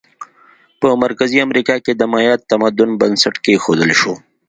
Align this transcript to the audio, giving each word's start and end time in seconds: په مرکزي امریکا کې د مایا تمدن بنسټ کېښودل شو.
په 0.79 0.87
مرکزي 1.03 1.37
امریکا 1.47 1.75
کې 1.85 1.93
د 1.95 2.01
مایا 2.11 2.33
تمدن 2.51 2.89
بنسټ 3.01 3.35
کېښودل 3.43 3.91
شو. 3.99 4.13